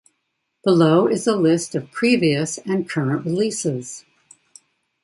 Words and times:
Below 0.63 1.05
is 1.05 1.27
a 1.27 1.35
list 1.35 1.75
of 1.75 1.91
previous 1.91 2.57
and 2.57 2.89
current 2.89 3.23
releases. 3.23 4.03